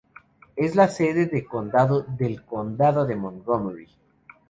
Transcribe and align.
Es 0.55 0.75
la 0.75 0.87
sede 0.87 1.27
de 1.27 1.45
condado 1.45 2.01
del 2.01 2.43
condado 2.43 3.05
de 3.05 3.15
Montgomery. 3.15 3.87